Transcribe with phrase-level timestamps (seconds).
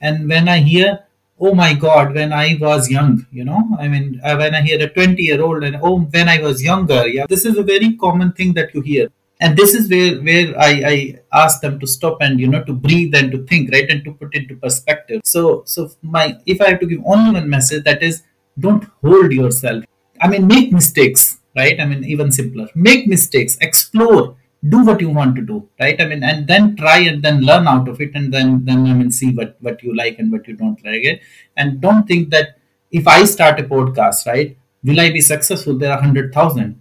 [0.00, 1.00] and when I hear,
[1.38, 4.82] oh my God, when I was young, you know, I mean, uh, when I hear
[4.82, 7.96] a 20 year old and oh, when I was younger, yeah, this is a very
[7.96, 9.08] common thing that you hear.
[9.40, 12.72] And this is where, where I, I ask them to stop and you know to
[12.72, 15.20] breathe and to think right and to put into perspective.
[15.24, 18.22] So so my if I have to give only one message that is
[18.58, 19.84] don't hold yourself.
[20.22, 21.78] I mean make mistakes, right?
[21.78, 22.68] I mean even simpler.
[22.74, 24.36] Make mistakes, explore,
[24.68, 26.00] do what you want to do right?
[26.00, 28.94] I mean and then try and then learn out of it and then then i
[28.94, 31.20] mean see what what you like and what you don't like it.
[31.56, 32.58] And don't think that
[32.90, 35.78] if i start a podcast right will i be successful?
[35.78, 36.80] There are 100000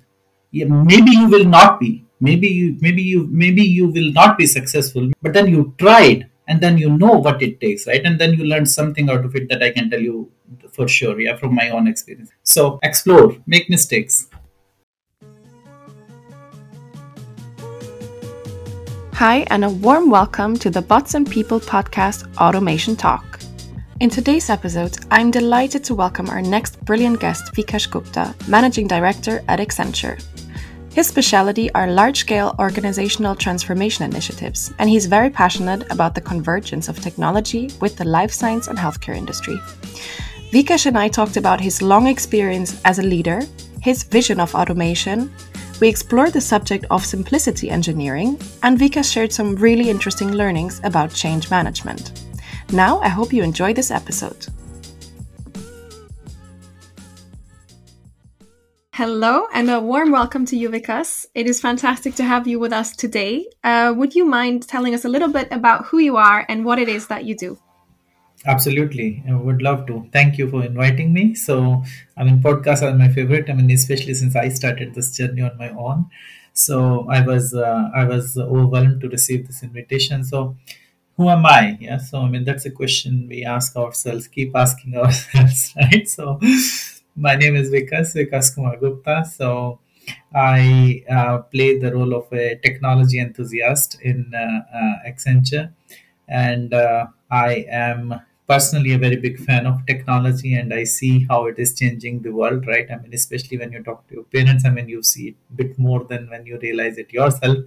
[0.51, 2.05] yeah, maybe you will not be.
[2.21, 6.61] Maybe you maybe you maybe you will not be successful but then you tried and
[6.61, 8.03] then you know what it takes right?
[8.05, 10.31] And then you learn something out of it that i can tell you
[10.71, 12.31] for sure yeah from my own experience.
[12.43, 14.27] So explore make mistakes
[19.15, 23.39] Hi, and a warm welcome to the Bots and People podcast Automation Talk.
[24.01, 29.41] In today's episode, I'm delighted to welcome our next brilliant guest, Vikash Gupta, Managing Director
[29.47, 30.21] at Accenture.
[30.91, 36.89] His specialty are large scale organizational transformation initiatives, and he's very passionate about the convergence
[36.89, 39.57] of technology with the life science and healthcare industry.
[40.51, 43.43] Vikash and I talked about his long experience as a leader,
[43.81, 45.33] his vision of automation,
[45.79, 51.13] we explored the subject of simplicity engineering, and Vika shared some really interesting learnings about
[51.13, 52.11] change management.
[52.71, 54.47] Now, I hope you enjoy this episode.
[58.93, 61.25] Hello, and a warm welcome to you, Vikas.
[61.35, 63.45] It is fantastic to have you with us today.
[63.61, 66.79] Uh, would you mind telling us a little bit about who you are and what
[66.79, 67.59] it is that you do?
[68.45, 69.23] Absolutely.
[69.27, 70.07] I would love to.
[70.11, 71.33] Thank you for inviting me.
[71.33, 71.83] So,
[72.15, 73.49] I mean, podcasts are my favorite.
[73.49, 76.05] I mean, especially since I started this journey on my own.
[76.53, 80.23] So I was uh, I was overwhelmed to receive this invitation.
[80.23, 80.55] So,
[81.17, 81.77] who am I?
[81.81, 81.97] Yeah.
[81.97, 84.27] So I mean, that's a question we ask ourselves.
[84.27, 86.07] Keep asking ourselves, right?
[86.07, 86.39] So,
[87.15, 89.25] my name is Vikas Vikas Kumar Gupta.
[89.25, 89.79] So.
[90.35, 95.73] I uh, play the role of a technology enthusiast in uh, uh Accenture,
[96.27, 101.45] and uh, I am personally a very big fan of technology and i see how
[101.47, 102.87] it is changing the world right?
[102.91, 105.53] I mean especially when you talk to your parents i mean you see it a
[105.55, 107.57] bit more than when you realize it yourself.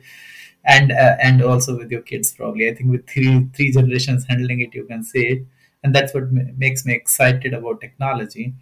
[0.64, 2.68] And uh, and also with your kids probably.
[2.68, 5.46] I think with three three generations handling it you can say it.
[5.82, 8.54] And that's what makes me excited about technology.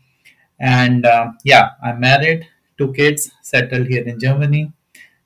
[0.59, 2.47] And uh, yeah i'm married
[2.78, 4.72] two kids settled here in germany.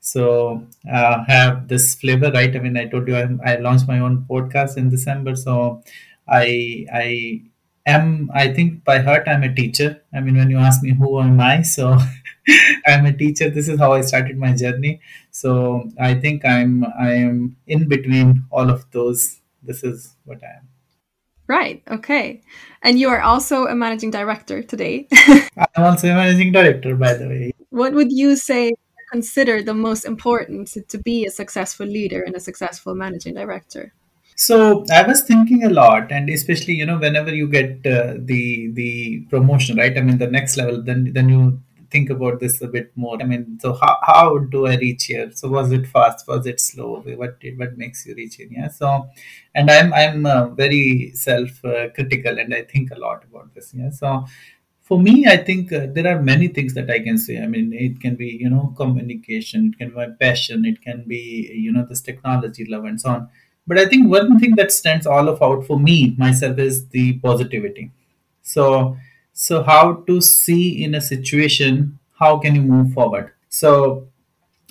[0.00, 2.54] So uh, have this flavor right?
[2.56, 5.36] I mean i told you I, I launched my own podcast in december.
[5.36, 5.82] So
[6.30, 7.42] I I
[7.86, 10.02] am I think by heart I'm a teacher.
[10.14, 11.98] I mean, when you ask me who am I, so
[12.86, 13.50] I'm a teacher.
[13.50, 15.00] This is how I started my journey.
[15.30, 19.40] So I think I'm I am in between all of those.
[19.62, 20.68] This is what I am.
[21.50, 21.82] Right.
[21.90, 22.42] Okay.
[22.82, 25.08] And you are also a managing director today.
[25.76, 27.52] I'm also a managing director, by the way.
[27.70, 28.72] What would you say
[29.10, 33.92] consider the most important to, to be a successful leader and a successful managing director?
[34.46, 38.70] So I was thinking a lot, and especially you know whenever you get uh, the
[38.72, 39.96] the promotion, right?
[39.96, 43.16] I mean the next level, then then you think about this a bit more.
[43.20, 45.30] I mean, so how, how do I reach here?
[45.34, 46.26] So was it fast?
[46.28, 47.02] Was it slow?
[47.22, 48.50] What what makes you reach in?
[48.52, 48.68] Yeah.
[48.68, 49.08] So,
[49.54, 53.74] and I'm I'm uh, very self uh, critical, and I think a lot about this.
[53.74, 53.90] Yeah.
[53.90, 54.24] So
[54.80, 57.42] for me, I think uh, there are many things that I can say.
[57.42, 61.04] I mean, it can be you know communication, it can be my passion, it can
[61.06, 61.22] be
[61.54, 63.28] you know this technology love and so on
[63.66, 67.14] but I think one thing that stands all of out for me myself is the
[67.14, 67.92] positivity.
[68.42, 68.96] So
[69.32, 73.32] so how to see in a situation how can you move forward.
[73.48, 74.08] So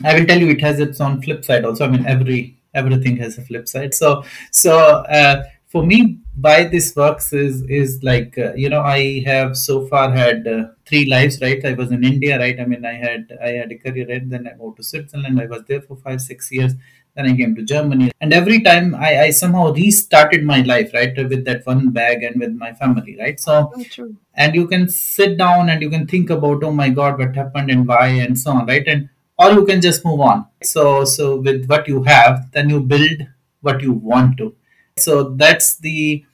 [0.04, 1.86] I will tell you it has its own flip side also.
[1.86, 3.94] I mean every everything has a flip side.
[3.94, 4.78] So so
[5.20, 9.86] uh, for me why this works is is like uh, you know I have so
[9.88, 11.64] far had uh, three lives right.
[11.66, 12.60] I was in India right.
[12.60, 14.30] I mean I had I had a career right.
[14.30, 15.40] Then I moved to Switzerland.
[15.42, 16.74] I was there for five six years
[17.16, 18.12] then I came to Germany.
[18.22, 22.40] And every time I, I somehow restarted my life, right, with that one bag and
[22.40, 23.40] with my family, right?
[23.40, 27.20] So, oh, and you can sit down and you can think about, oh my God,
[27.20, 28.88] what happened and why and so on, right?
[28.88, 30.46] And or you can just move on.
[30.64, 33.26] So, so with what you have, then you build
[33.62, 34.56] what you want to.
[34.98, 36.26] So that's the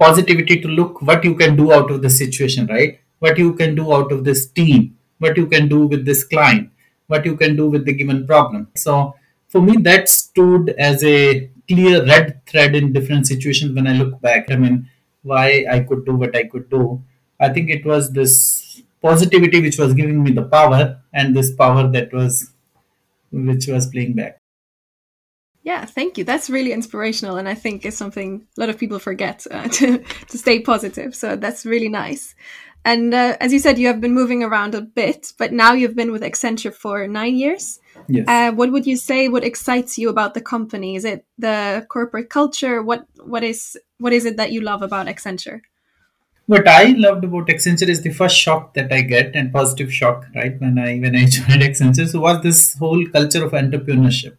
[0.00, 3.00] positivity to look what you can do out of the situation, right?
[3.20, 6.70] What you can do out of this team, what you can do with this client,
[7.06, 8.68] what you can do with the given problem.
[8.74, 9.14] So
[9.48, 14.20] for me that stood as a clear red thread in different situations when i look
[14.20, 14.88] back i mean
[15.22, 17.02] why i could do what i could do
[17.40, 21.88] i think it was this positivity which was giving me the power and this power
[21.88, 22.52] that was
[23.30, 24.38] which was playing back
[25.68, 26.24] Yeah, thank you.
[26.24, 29.86] That's really inspirational, and I think is something a lot of people forget uh, to
[30.30, 31.10] to stay positive.
[31.14, 32.34] So that's really nice.
[32.84, 35.94] And uh, as you said, you have been moving around a bit, but now you've
[35.94, 37.80] been with Accenture for nine years.
[38.08, 38.26] Yes.
[38.26, 39.28] Uh, what would you say?
[39.28, 40.96] What excites you about the company?
[40.96, 42.82] Is it the corporate culture?
[42.82, 45.60] What what is what is it that you love about Accenture?
[46.48, 50.26] what I loved about Accenture is the first shock that I get and positive shock,
[50.34, 50.58] right?
[50.58, 54.36] When I when I joined Accenture, so was this whole culture of entrepreneurship,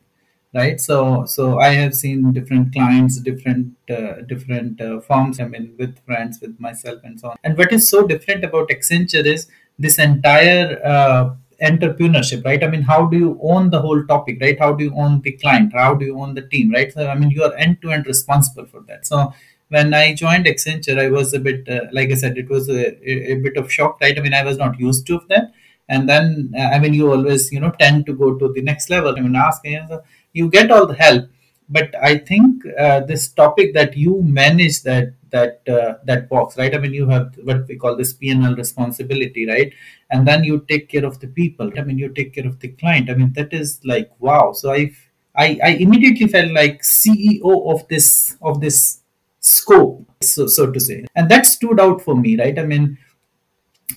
[0.54, 0.82] right?
[0.82, 5.40] So so I have seen different clients, different uh, different uh, firms.
[5.40, 7.38] I mean, with friends, with myself, and so on.
[7.44, 12.64] And what is so different about Accenture is this entire uh, entrepreneurship, right?
[12.64, 14.58] I mean, how do you own the whole topic, right?
[14.60, 15.74] How do you own the client?
[15.74, 16.92] How do you own the team, right?
[16.92, 19.06] So I mean, you are end to end responsible for that.
[19.06, 19.34] So
[19.70, 22.98] when I joined Accenture, I was a bit, uh, like I said, it was a,
[23.08, 24.18] a, bit of shock, right?
[24.18, 25.52] I mean, I was not used to that.
[25.88, 28.90] And then, uh, I mean, you always, you know, tend to go to the next
[28.90, 29.16] level.
[29.16, 30.02] I mean, ask, you, know,
[30.34, 31.26] you get all the help.
[31.68, 36.74] But I think uh, this topic that you manage that that uh, that box, right?
[36.74, 39.74] I mean, you have what we call this P&L responsibility, right?
[40.12, 41.72] And then you take care of the people.
[41.78, 43.10] I mean, you take care of the client.
[43.10, 44.54] I mean, that is like wow.
[44.54, 44.92] So I
[45.36, 49.02] I, I immediately felt like CEO of this of this
[49.40, 52.98] scope so, so to say and that stood out for me right i mean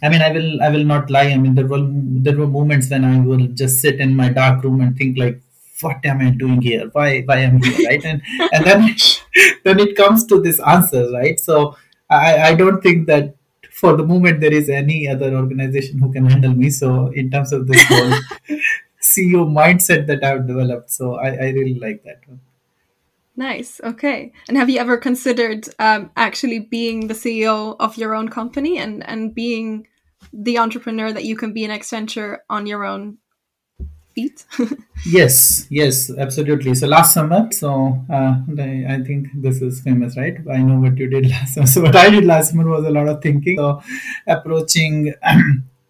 [0.02, 1.84] i mean i will i will not lie i mean there were
[2.26, 5.40] there were moments when i will just sit in my dark room and think like
[5.80, 8.94] what am i doing here why why am i here right and and then
[9.64, 11.76] then it comes to this answer right so
[12.10, 13.34] i i don't think that
[13.70, 17.52] for the moment there is any other organization who can handle me so in terms
[17.52, 18.12] of this whole
[19.10, 22.40] ceo mindset that i've developed so i i really like that one
[23.34, 23.80] Nice.
[23.82, 24.32] Okay.
[24.48, 29.02] And have you ever considered um, actually being the CEO of your own company and
[29.08, 29.86] and being
[30.32, 33.18] the entrepreneur that you can be an Accenture on your own
[34.14, 34.44] feet?
[35.06, 36.74] yes, yes, absolutely.
[36.74, 40.36] So last summer, so uh, I, I think this is famous, right?
[40.50, 41.66] I know what you did last summer.
[41.66, 43.58] So what I did last summer was a lot of thinking.
[43.58, 43.82] So
[44.26, 45.14] approaching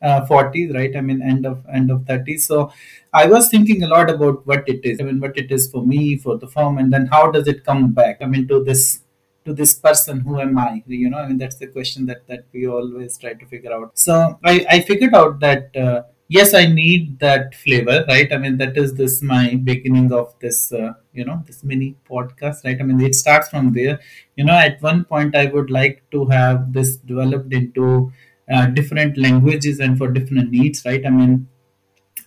[0.03, 0.95] uh, 40s, right?
[0.97, 2.47] I mean, end of end of 30s.
[2.47, 2.73] So
[3.13, 5.01] I was thinking a lot about what it is.
[5.01, 7.65] I mean, what it is for me, for the firm, and then how does it
[7.65, 8.19] come back?
[8.21, 9.01] I mean, to this
[9.45, 10.83] to this person, who am I?
[10.87, 13.99] You know, I mean, that's the question that that we always try to figure out.
[13.99, 15.77] So I I figured out that.
[15.77, 16.03] Uh,
[16.37, 18.33] yes i need that flavor right?
[18.33, 22.65] I mean that is this my beginning of this uh, you know this mini podcast
[22.65, 22.79] right?
[22.81, 24.01] I mean it starts from there.
[24.37, 28.13] You know at one point i would like to have this developed into
[28.53, 31.05] uh, different languages and for different needs right?
[31.05, 31.49] I mean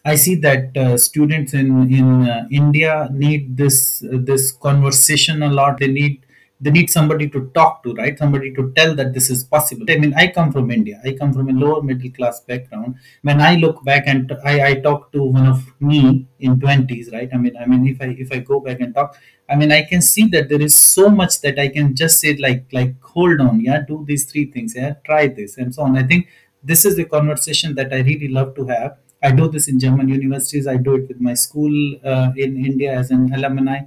[0.06, 5.50] I see that uh, students in in uh, India need this uh, this conversation a
[5.50, 5.80] lot.
[5.80, 6.25] They need
[6.62, 8.18] they need somebody to talk to, right?
[8.18, 9.86] Somebody to tell that this is possible.
[9.90, 11.02] I mean, I come from India.
[11.04, 12.96] I come from a lower middle class background.
[13.24, 17.30] When I look back and I, I talk to one of me in twenties, right?
[17.34, 19.18] I mean, I mean, if I if I go back and talk,
[19.50, 22.36] I mean, I can see that there is so much that I can just say
[22.38, 25.98] like like hold on, yeah, do these three things, yeah, try this and so on.
[25.98, 26.28] I think
[26.64, 30.08] this is the conversation that I really love to have I do this in German
[30.10, 30.68] universities.
[30.68, 33.80] I do it with my school uh, in India as an alumni,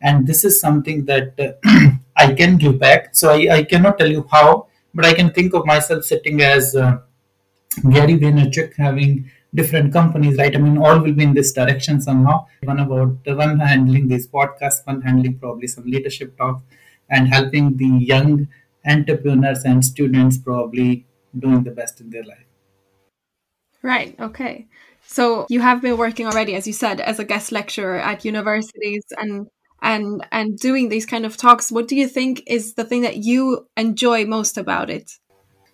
[0.00, 3.14] and this is something that uh, I can give back.
[3.14, 6.76] So I, I, cannot tell you how, but I can think of myself sitting as
[6.76, 6.98] uh,
[7.90, 10.54] Gary Vaynerchuk, having different companies, right?
[10.54, 12.46] I mean, all will be in this direction somehow.
[12.62, 16.62] One about one handling these podcasts, one handling probably some leadership talks,
[17.10, 18.48] and helping the young
[18.86, 21.06] entrepreneurs and students probably
[21.38, 22.46] doing the best in their life.
[23.82, 24.18] Right.
[24.18, 24.66] Okay.
[25.06, 29.04] So you have been working already, as you said, as a guest lecturer at universities
[29.18, 29.46] and
[29.84, 31.70] and and doing these kind of talks.
[31.70, 35.12] What do you think is the thing that you enjoy most about it?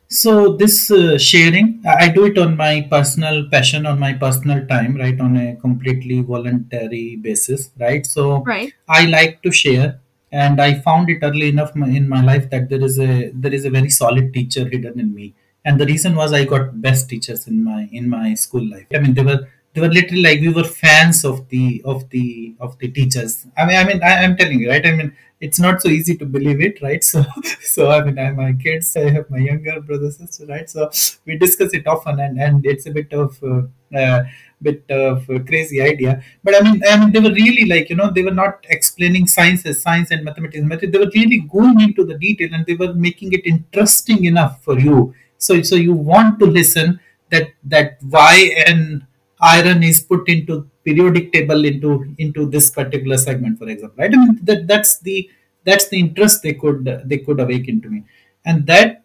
[0.09, 4.97] So this uh, sharing, I do it on my personal passion, on my personal time,
[4.97, 8.05] right, on a completely voluntary basis, right.
[8.05, 8.73] So right.
[8.89, 10.01] I like to share,
[10.33, 13.65] and I found it early enough in my life that there is a there is
[13.65, 17.47] a very solid teacher hidden in me and the reason was i got best teachers
[17.47, 19.41] in my in my school life i mean they were
[19.73, 23.47] they were literally like we were fans of the of the of the teachers.
[23.57, 24.85] I mean i mean I, am telling you right?
[24.85, 27.03] I mean it's not so easy to believe it right?
[27.13, 27.25] So
[27.63, 30.69] so i mean i have my kids i have my younger brother sister right?
[30.69, 30.91] So
[31.25, 33.63] we discuss it often and and it's a bit of uh,
[33.97, 34.25] uh,
[34.63, 36.23] bit of a crazy idea.
[36.43, 39.27] But i mean i mean they were really like you know they were not explaining
[39.27, 40.93] science as science and mathematics.
[40.93, 44.79] They were really going into the detail and they were making it interesting enough for
[44.79, 45.15] you.
[45.39, 47.01] So, so you want to listen
[47.31, 49.07] that that why an
[49.41, 54.13] iron is put into periodic table into into this particular segment, for example, right?
[54.13, 55.29] I mean that that's the
[55.65, 58.05] that's the interest they could they could awaken to me,
[58.45, 59.03] and that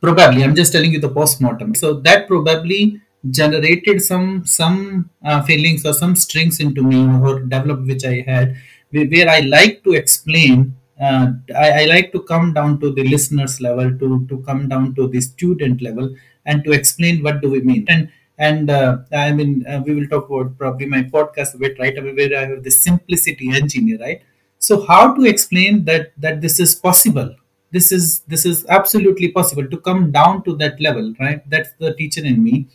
[0.00, 1.74] probably I'm just telling you the post-mortem.
[1.74, 7.86] So that probably generated some some uh, feelings or some strings into me or developed
[7.86, 8.56] which I had
[8.90, 10.76] where, I like to explain.
[11.00, 14.94] Uh, I, I like to come down to the listeners level, to to come down
[14.94, 16.14] to the student level,
[16.46, 17.84] and to explain what do we mean.
[17.88, 21.94] And and uh, I mean, uh, we will talk about probably my podcast bit, right?
[21.94, 24.22] Mean, where I have the simplicity engineer, right?
[24.58, 27.34] So how to explain that that this is possible?
[27.70, 31.48] This is this is absolutely possible to come down to that level, right?
[31.48, 32.66] That's the teacher in me.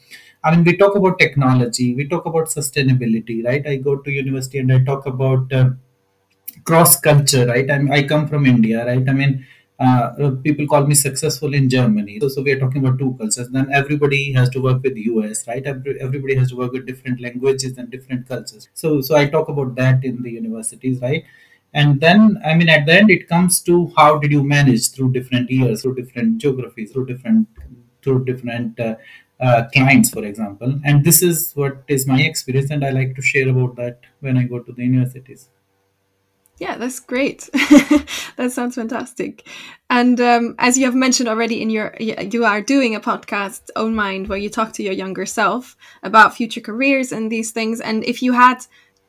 [0.43, 3.65] I mean, we talk about technology, we talk about sustainability, right?
[3.67, 5.71] I go to university and I talk about uh,
[6.63, 7.69] cross culture, right?
[7.69, 9.07] I, mean, I come from India, right?
[9.07, 9.45] I mean,
[9.79, 12.19] uh, people call me successful in Germany.
[12.19, 13.49] So, so we are talking about two cultures.
[13.49, 15.65] Then everybody has to work with the US, right?
[15.65, 18.67] Every, everybody has to work with different languages and different cultures.
[18.73, 21.23] So, so I talk about that in the universities, right?
[21.73, 25.13] And then, I mean, at the end, it comes to how did you manage through
[25.13, 27.47] different years, through different geographies, through different,
[28.01, 28.95] through different uh,
[29.39, 30.79] uh, clients, for example.
[30.83, 34.35] And this is what is my experience, and I like to share about that when
[34.35, 35.49] I go to the universities.
[36.59, 37.49] Yeah, that's great.
[38.35, 39.47] that sounds fantastic.
[39.89, 43.95] And um, as you have mentioned already in your, you are doing a podcast, Own
[43.95, 47.79] Mind, where you talk to your younger self about future careers and these things.
[47.79, 48.65] And if you had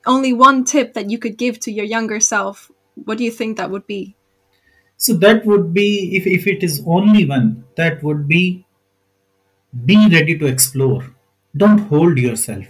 [0.06, 3.56] only one tip that you could give to your younger self, what do you think
[3.56, 4.14] that would be?
[4.96, 8.64] So that would be, if, if it is only one, that would be
[9.86, 11.14] be ready to explore.
[11.56, 12.66] Don't hold yourself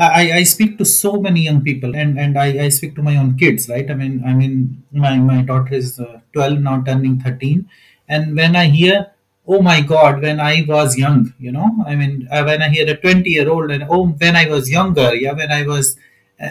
[0.00, 3.16] I, I speak to so many young people and, and I, I speak to my
[3.16, 3.88] own kids, right?
[3.90, 7.68] I mean, I mean, my, my daughter is uh, 12 now turning 13.
[8.08, 9.12] And when I hear,
[9.46, 12.88] oh my God, when I was young, you know, I mean, uh, when I hear
[12.90, 15.96] a 20 year old and oh, when I was younger, yeah, when I was,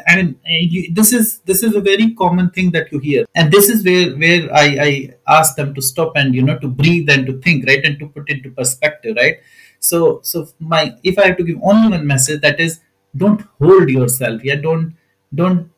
[0.08, 3.70] I mean, this is this is a very common thing that you hear, and this
[3.70, 7.26] is where where I, I ask them to stop and you know to breathe and
[7.26, 9.40] to think, right, and to put into perspective, right.
[9.80, 12.82] So so my if I have to give only one message, that is
[13.16, 14.44] don't hold yourself.
[14.44, 14.96] Yeah don't
[15.34, 15.70] don't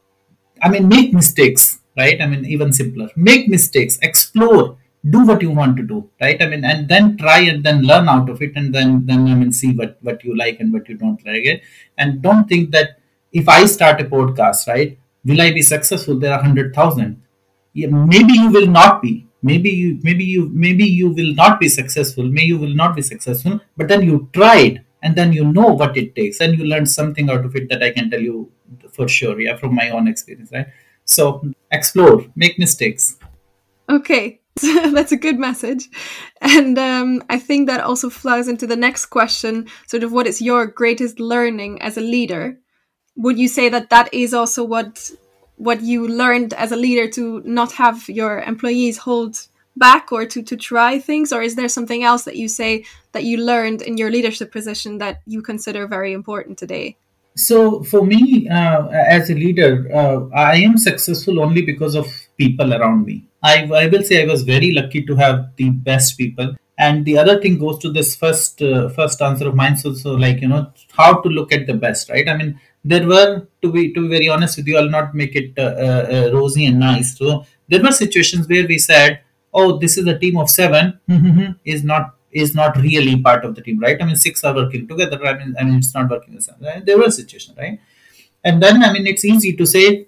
[0.61, 2.21] i mean make mistakes right?
[2.21, 3.09] I mean even simpler.
[3.15, 3.97] Make mistakes.
[4.01, 4.77] Explore.
[5.09, 6.41] Do what you want to do right?
[6.41, 9.35] I mean and then try and then learn out of it and then then i
[9.35, 11.63] mean see what what you like and what you don't like it.
[11.97, 12.99] And don't think that
[13.31, 16.19] if i start a podcast right will i be successful?
[16.19, 17.21] There are 100000
[17.73, 19.27] yeah, maybe you will not be.
[19.41, 22.25] Maybe you maybe you maybe you will not be successful.
[22.25, 25.97] Maybe you will not be successful but then you tried and then you know what
[25.97, 26.39] it takes.
[26.39, 28.51] And you learn something out of it that i can tell you
[28.91, 30.67] for sure yeah from my own experience right?
[31.05, 33.17] So explore make mistakes.
[33.89, 34.39] Okay.
[34.61, 35.89] That's a good message.
[36.41, 40.41] And um, i think that also flows into the next question sort of what is
[40.41, 42.57] your greatest learning as a leader?
[43.17, 45.11] Would you say that that is also what
[45.61, 50.41] what you learned as a leader to not have your employees hold back or to
[50.43, 53.97] to try things or is there something else that you say that you learned in
[53.97, 56.97] your leadership position that you consider very important today?
[57.35, 62.73] So for me uh, as a leader uh, i am successful only because of people
[62.73, 63.25] around me.
[63.43, 66.55] I, I will say i was very lucky to have the best people.
[66.77, 69.77] And the other thing goes to this first uh, first answer of mine.
[69.77, 72.27] So, so like you know how to look at the best right?
[72.27, 75.35] I mean there were to be to be very honest with you i'll not make
[75.35, 77.17] it uh, uh, uh, rosy and nice.
[77.17, 79.21] So there were situations where we said
[79.53, 80.99] oh this is a team of seven
[81.65, 84.01] is not is not really part of the team right?
[84.01, 85.23] I mean six are working together.
[85.25, 86.85] I mean i mean it's not working the same right?
[86.85, 87.79] there was a situation right?
[88.43, 90.07] And then i mean it's easy to say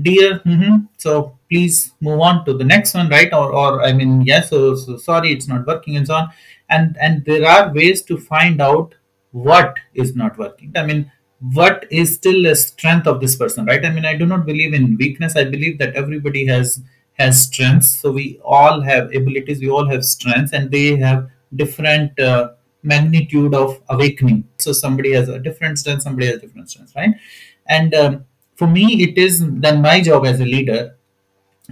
[0.00, 3.32] dear mm-hmm, so please move on to the next one right?
[3.32, 6.30] Or or i mean yes so, so sorry it's not working and so on.
[6.68, 8.94] And and there are ways to find out
[9.32, 10.72] what is not working.
[10.76, 11.10] I mean
[11.52, 13.84] what is still a strength of this person right?
[13.84, 15.36] I mean i do not believe in weakness.
[15.36, 16.80] I believe that everybody has
[17.14, 18.00] has strengths.
[18.00, 22.50] So we all have abilities we all have strengths and they have different uh,
[22.82, 24.44] magnitude of awakening.
[24.58, 27.14] So somebody has a different strength somebody has different strengths right?
[27.68, 28.24] And um,
[28.56, 30.96] for me it is then my job as a leader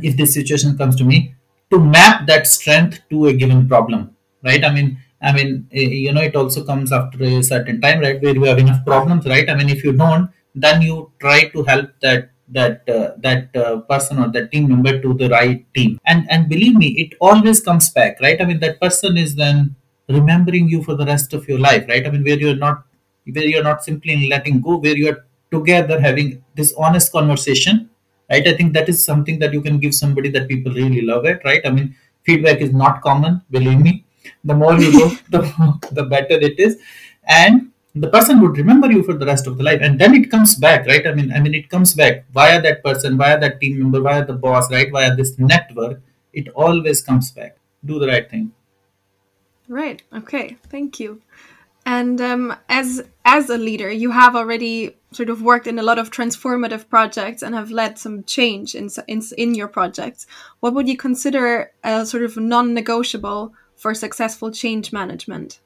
[0.02, 1.34] if this situation comes to me
[1.70, 4.64] to map that strength to a given problem right?
[4.64, 8.20] I mean i mean eh, you know it also comes after a certain time right
[8.20, 9.48] where you have enough problems right?
[9.48, 13.80] I mean if you don't then you try to help that that uh, that uh,
[13.92, 15.98] person or that team member to the right team.
[16.06, 18.40] And and believe me it always comes back right?
[18.40, 19.74] I mean that person is then
[20.08, 22.06] remembering you for the rest of your life right?
[22.06, 22.84] I mean where you're not
[23.32, 27.88] where you're not simply letting go where you're together having this honest conversation
[28.30, 28.46] right?
[28.46, 31.40] I think that is something that you can give somebody that people really love it
[31.44, 31.62] right?
[31.64, 34.04] I mean feedback is not common believe me.
[34.44, 36.78] The more you go the, the better it is.
[37.26, 39.80] And the person would remember you for the rest of the life.
[39.82, 41.06] And then it comes back right?
[41.06, 44.24] I mean i mean it comes back via that person via that team member via
[44.24, 44.90] the boss right?
[44.90, 46.00] Via this network.
[46.32, 47.56] It always comes back.
[47.84, 48.52] Do the right thing.
[49.68, 50.02] Right.
[50.14, 50.56] Okay.
[50.68, 51.20] Thank you.
[51.84, 55.98] And um, as as a leader, you have already sort of worked in a lot
[55.98, 60.26] of transformative projects and have led some change in in, in your projects.
[60.60, 65.60] What would you consider a sort of non-negotiable for successful change management?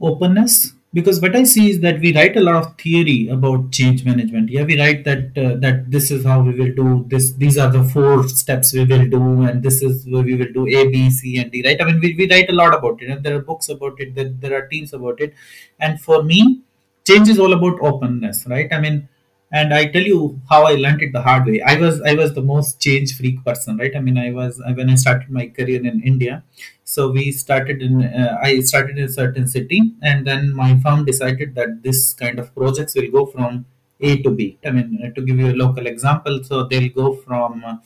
[0.00, 4.02] Openness, because what I see is that we write a lot of theory about change
[4.06, 4.48] management.
[4.48, 7.32] Yeah, we write that uh, that this is how we will do this.
[7.42, 10.64] These are the four steps we will do, and this is where we will do
[10.78, 11.62] A, B, C, and D.
[11.66, 11.82] Right?
[11.82, 14.14] I mean, we, we write a lot about it, and there are books about it.
[14.14, 15.34] There, there are teams about it,
[15.78, 16.62] and for me,
[17.06, 18.46] change is all about openness.
[18.46, 18.72] Right?
[18.72, 19.06] I mean,
[19.52, 21.60] and I tell you how I learned it the hard way.
[21.62, 23.76] I was I was the most change freak person.
[23.76, 23.94] Right?
[23.94, 26.42] I mean, I was when I started my career in India
[26.88, 31.04] so we started in uh, i started in a certain city and then my firm
[31.04, 33.66] decided that this kind of projects will go from
[34.00, 37.08] a to b i mean uh, to give you a local example so they'll go
[37.24, 37.76] from uh,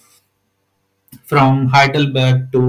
[1.31, 2.63] from heidelberg to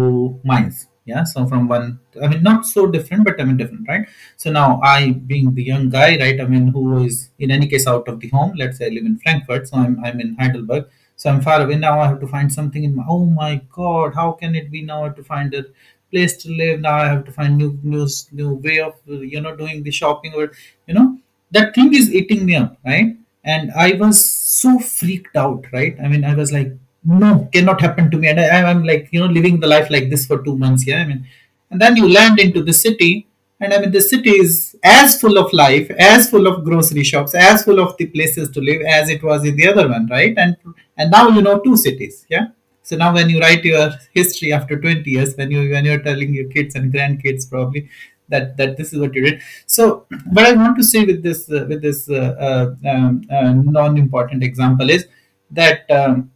[0.52, 1.86] mainz yeah so from one
[2.24, 4.08] i mean not so different but i mean different right?
[4.38, 7.88] So now i being the young guy right i mean who is in any case
[7.88, 10.86] out of the home let's say i live in frankfurt so i'm, I'm in heidelberg
[11.16, 14.16] so i'm far away now i have to find something in my oh my god
[14.16, 15.66] how can it be now to find a
[16.12, 19.56] place to live now i have to find new new new way of you know
[19.56, 20.52] doing the shopping or
[20.88, 21.18] you know
[21.52, 23.18] that thing is eating me up right?
[23.44, 25.96] And i was so freaked out right?
[26.04, 26.72] I mean i was like
[27.04, 28.28] no cannot happen to me.
[28.28, 31.02] And I, i'm like you know living the life like this for two months yeah
[31.02, 31.26] i mean.
[31.70, 33.28] And then you land into the city
[33.60, 37.34] and i mean the city is as full of life as full of grocery shops
[37.34, 40.34] as full of the places to live as it was in the other one right?
[40.38, 40.58] And
[40.98, 42.48] and now you know two cities yeah?
[42.84, 46.34] So now when you write your history after 20 years when you when you're telling
[46.34, 47.90] your kids and grandkids probably
[48.30, 49.42] that that this is what you did.
[49.66, 53.54] So what i want to say with this uh, with this uh, uh, um, uh,
[53.54, 55.08] non-important example is
[55.52, 56.32] that um,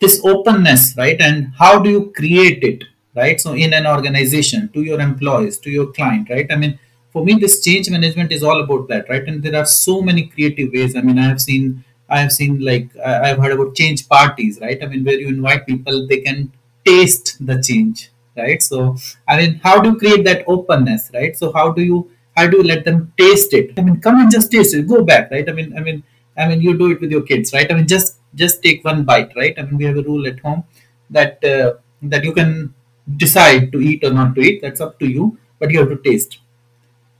[0.00, 3.40] this openness right and how do you create it right?
[3.40, 6.46] So in an organization to your employees to your client right?
[6.50, 6.78] I mean
[7.12, 9.24] for me this change management is all about that right?
[9.26, 10.96] And there are so many creative ways.
[10.96, 14.82] I mean i have seen i have seen like i've heard about change parties right?
[14.82, 16.52] I mean where you invite people they can
[16.84, 18.62] taste the change right?
[18.62, 21.36] So i mean how do you create that openness right?
[21.36, 23.72] So how do you how do you let them taste it?
[23.76, 24.86] I mean come and just taste it.
[24.86, 25.48] Go back right?
[25.48, 26.04] I mean i mean
[26.36, 27.70] i mean you do it with your kids right?
[27.70, 29.54] I mean just just take one bite right?
[29.58, 30.64] I mean we have a rule at home
[31.10, 32.74] that uh, that you can
[33.16, 34.60] decide to eat or not to eat.
[34.62, 36.38] That's up to you but you have to taste.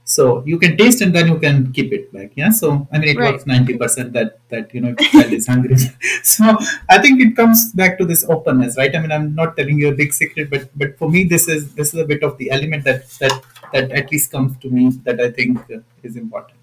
[0.05, 2.49] So you can taste and then you can keep it back yeah?
[2.49, 3.33] So i mean it Right.
[3.33, 5.75] works 90% that that you know if child is hungry.
[6.23, 6.57] So
[6.89, 8.95] i think it comes back to this openness right?
[8.95, 11.73] I mean i'm not telling you a big secret but but for me this is
[11.75, 13.35] this is a bit of the element that that
[13.73, 16.57] that at least comes to me that i think uh, is important.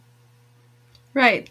[1.15, 1.51] Right.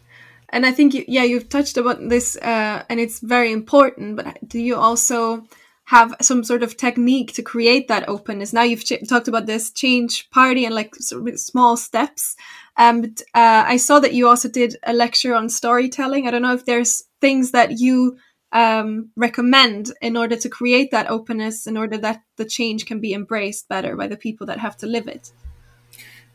[0.56, 4.16] And I think, you, yeah, you've touched about this, uh, and it's very important.
[4.16, 5.44] But do you also
[5.84, 8.54] have some sort of technique to create that openness?
[8.54, 12.38] Now you've talked about this change party and like sort of small steps.
[12.78, 16.26] Um, but, uh, I saw that you also did a lecture on storytelling.
[16.26, 18.18] I don't know if there's things that you
[18.54, 23.14] um, recommend in order to create that openness, in order that the change can be
[23.14, 25.34] embraced better by the people that have to live it.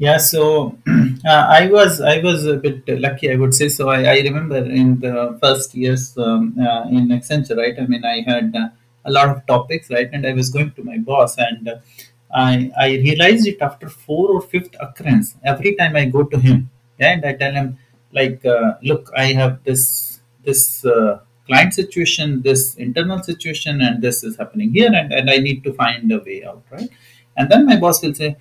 [0.01, 3.69] Yeah, so uh, I was I was a bit lucky, I would say.
[3.69, 7.75] So I, I remember in the first years um, uh, in Accenture, right?
[7.79, 8.69] I mean, I had uh,
[9.05, 10.09] a lot of topics, right?
[10.11, 11.77] And I was going to my boss, and uh,
[12.35, 15.35] I I realized it after four or fifth occurrence.
[15.45, 17.77] Every time I go to him, yeah, and I tell him
[18.13, 24.25] like, uh, look, I have this this uh, client situation, this internal situation, and this
[24.25, 26.89] is happening here, and, and I need to find a way out, right?
[27.37, 28.37] And then my boss will say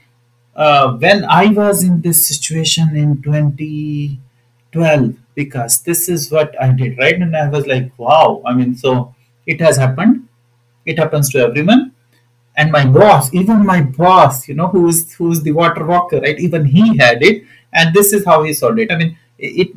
[0.56, 6.98] uh, when I was in this situation in 2012, because this is what I did,
[6.98, 7.16] right?
[7.16, 10.28] And I was like, wow, I mean, so it has happened.
[10.86, 11.94] It happens to everyone.
[12.58, 16.40] And my boss, even my boss, you know, who's who's the water walker, right?
[16.40, 18.92] Even he had it, and this is how he solved it.
[18.92, 19.70] I mean, it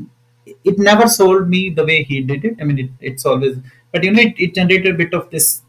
[0.65, 2.57] it never sold me the way he did it.
[2.61, 3.57] I mean, it, it's always,
[3.93, 5.62] but you know, it, it generated a bit of this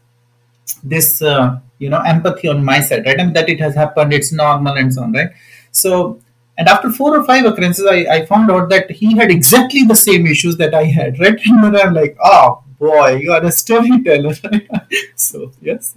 [0.82, 3.18] this uh, you know empathy on my side right?
[3.18, 5.30] And that it has happened it's normal and so on right?
[5.72, 6.20] So
[6.56, 9.96] and after four or five occurrences I, I found out that he had exactly the
[9.96, 11.38] same issues that i had right?
[11.46, 14.34] And then i'm like oh boy you are a storyteller
[15.16, 15.94] so yes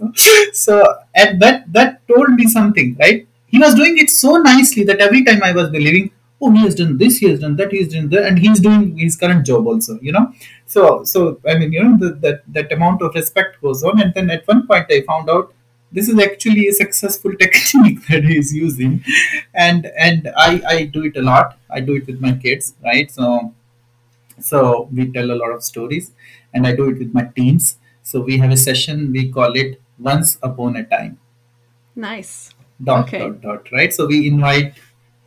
[0.52, 3.26] so, and that that told me something right?
[3.46, 6.74] He was doing it so nicely that every time i was believing oh he has
[6.74, 9.66] done this he has done that he's done that and he's doing his current job
[9.66, 10.32] also you know.
[10.66, 14.12] So so i mean you know the, that that amount of respect goes on and
[14.14, 15.52] then at one point i found out
[15.90, 19.02] this is actually a successful technique that he's using.
[19.54, 21.58] And and i i do it a lot.
[21.70, 23.10] I do it with my kids right?
[23.10, 23.54] So
[24.40, 26.12] so we tell a lot of stories
[26.54, 27.78] and i do it with my teams.
[28.02, 31.18] So we have a session we call it once upon a time.
[31.96, 32.50] Nice.
[32.82, 33.18] dot Okay.
[33.18, 33.92] dot dot right?
[33.92, 34.74] So we invite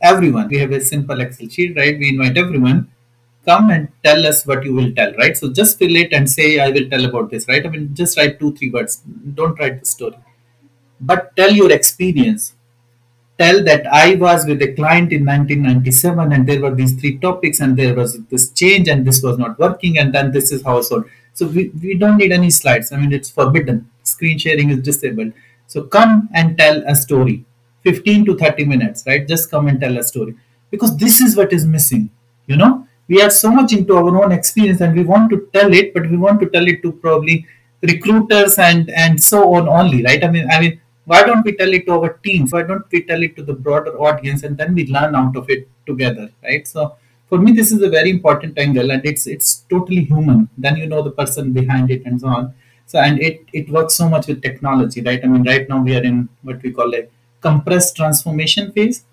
[0.02, 0.48] everyone.
[0.48, 1.98] We have a simple Excel sheet, right?
[1.98, 2.88] We invite everyone
[3.44, 5.36] come and tell us what you will tell, right?
[5.36, 7.64] So just fill it and say, I will tell about this, right?
[7.64, 9.02] I mean, just write two, three words.
[9.34, 10.16] Don't write the story,
[11.00, 12.54] but tell your experience.
[13.38, 17.60] Tell that I was with a client in 1997 and there were these three topics
[17.60, 20.80] and there was this change and this was not working and then this is how
[20.82, 21.04] so.
[21.34, 22.92] So we, we don't need any slides.
[22.92, 23.90] I mean, it's forbidden.
[24.04, 25.32] Screen sharing is disabled.
[25.66, 27.44] So come and tell a story.
[27.82, 29.26] 15 to 30 minutes, right?
[29.26, 30.34] Just come and tell a story.
[30.70, 32.10] Because this is what is missing.
[32.46, 35.72] You know, we are so much into our own experience and we want to tell
[35.72, 37.46] it, but we want to tell it to probably
[37.82, 40.24] recruiters and and so on only, right?
[40.24, 42.52] I mean, I mean, why don't we tell it to our teams?
[42.52, 45.50] Why don't we tell it to the broader audience and then we learn out of
[45.50, 46.66] it together, right?
[46.66, 46.96] So
[47.32, 50.88] for me this is a very important angle and it's it's totally human then you
[50.90, 52.44] know the person behind it and so on
[52.90, 55.94] so and it it works so much with technology right i mean right now we
[55.98, 56.18] are in
[56.48, 57.02] what we call a
[57.48, 59.04] compressed transformation phase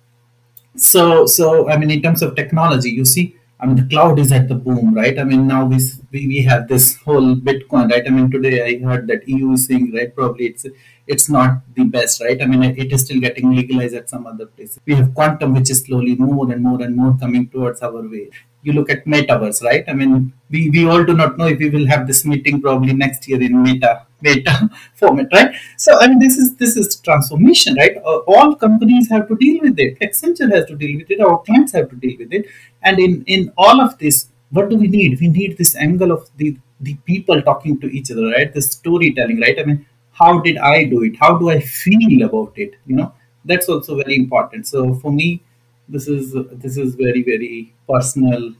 [0.76, 4.32] so so i mean in terms of technology you see I mean, the cloud is
[4.32, 5.18] at the boom, right?
[5.18, 5.78] I mean, now we,
[6.12, 8.02] we have this whole Bitcoin, right?
[8.06, 10.64] I mean, today I heard that EU is saying, right, probably it's
[11.06, 12.40] it's not the best, right?
[12.40, 14.78] I mean, it is still getting legalized at some other places.
[14.86, 18.30] We have quantum, which is slowly more and more and more coming towards our way.
[18.62, 19.84] You look at metaverse, right?
[19.88, 22.94] I mean, we, we all do not know if we will have this meeting probably
[22.94, 25.54] next year in Meta Meta format, right?
[25.76, 27.96] So I mean, this is this is transformation, right?
[27.98, 29.98] Uh, all companies have to deal with it.
[30.00, 31.20] Accenture has to deal with it.
[31.20, 32.46] Our clients have to deal with it.
[32.82, 35.20] And in in all of this, what do we need?
[35.20, 38.52] We need this angle of the the people talking to each other, right?
[38.52, 39.58] The storytelling, right?
[39.58, 41.16] I mean, how did I do it?
[41.18, 42.74] How do I feel about it?
[42.86, 43.12] You know,
[43.44, 44.66] that's also very important.
[44.66, 45.42] So for me,
[45.88, 48.52] this is this is very very personal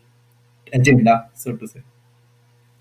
[0.72, 1.82] agenda, so to say.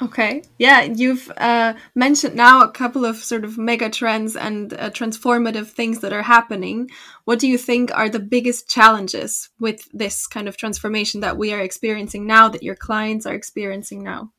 [0.01, 0.43] Okay.
[0.57, 5.67] Yeah, you've uh, mentioned now a couple of sort of mega trends and uh, transformative
[5.67, 6.89] things that are happening.
[7.25, 11.51] What do you think are the biggest challenges with this kind of transformation that we
[11.51, 14.31] are experiencing now, that your clients are experiencing now?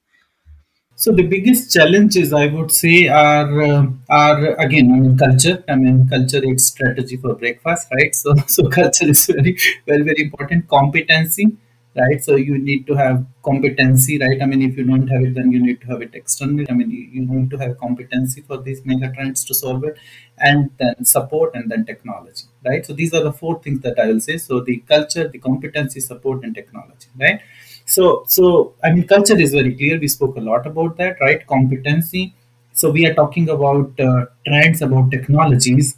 [0.96, 5.62] So the biggest challenges I would say are uh, are again I mean culture.
[5.68, 8.14] I mean culture is strategy for breakfast, right?
[8.14, 10.68] So so culture is very very very important.
[10.68, 11.56] Competency
[11.96, 12.22] right?
[12.22, 14.40] So you need to have competency right?
[14.42, 16.66] I mean if you don't have it then you need to have it externally.
[16.70, 19.98] I mean you, you need to have competency for these mega trends to solve it
[20.38, 22.84] and then support and then technology right?
[22.86, 24.36] So these are the four things that i will say.
[24.38, 27.40] So the culture the competency support and technology right?
[27.86, 29.98] So so i mean culture is very clear.
[29.98, 31.46] We spoke a lot about that right?
[31.46, 32.34] Competency.
[32.72, 35.96] So we are talking about uh, trends about technologies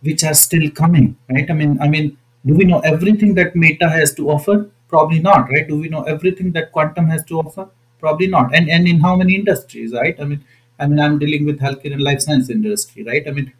[0.00, 1.50] which are still coming right?
[1.50, 5.48] I mean i mean do we know everything that meta has to offer Probably not,
[5.50, 5.68] right?
[5.68, 7.68] Do we know everything that quantum has to offer?
[8.00, 8.54] Probably not.
[8.54, 10.18] And and in how many industries, right?
[10.20, 10.44] I mean,
[10.78, 13.26] I mean, I'm dealing with healthcare and life science industry, right?
[13.26, 13.52] I mean,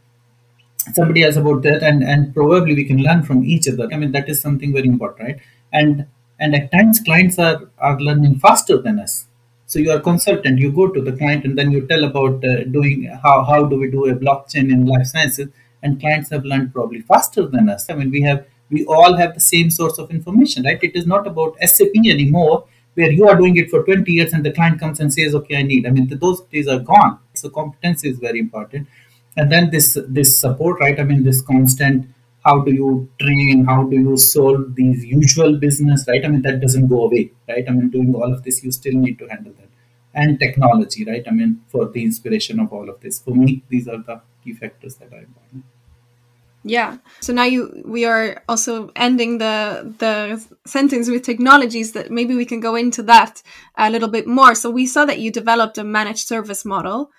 [0.94, 3.88] somebody else about that, and and probably we can learn from each other.
[3.92, 5.40] I mean, that is something very important, right?
[5.72, 6.06] And
[6.40, 9.26] and at times clients are are learning faster than us.
[9.66, 12.64] So you are consultant, you go to the client, and then you tell about uh,
[12.64, 15.48] doing how how do we do a blockchain in life sciences,
[15.82, 17.90] and clients have learned probably faster than us.
[17.90, 20.82] I mean, we have we all have the same source of information, right?
[20.82, 24.44] It is not about SAP anymore, where you are doing it for 20 years and
[24.44, 25.86] the client comes and says, okay, I need.
[25.86, 27.18] I mean, those days are gone.
[27.34, 28.88] So competency is very important.
[29.36, 30.98] And then this this support, right?
[30.98, 32.08] I mean, this constant
[32.44, 36.60] how do you train how do you solve these usual business right i mean that
[36.64, 39.52] doesn't go away right i mean doing all of this you still need to handle
[39.58, 39.68] that
[40.14, 43.88] and technology right i mean for the inspiration of all of this for me these
[43.88, 45.64] are the key factors that i want
[46.64, 46.98] yeah.
[47.20, 52.44] So now you we are also ending the the sentence with technologies that maybe we
[52.44, 53.42] can go into that
[53.76, 54.54] a little bit more.
[54.54, 57.10] So we saw that you developed a managed service model.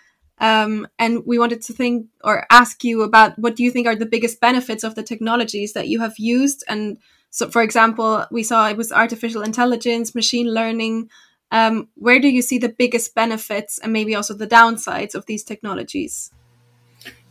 [0.41, 3.95] Um, and we wanted to think or ask you about what do you think are
[3.95, 6.97] the biggest benefits of the technologies that you have used and
[7.29, 11.09] so for example we saw it was artificial intelligence machine learning
[11.51, 15.43] um, where do you see the biggest benefits and maybe also the downsides of these
[15.43, 16.31] technologies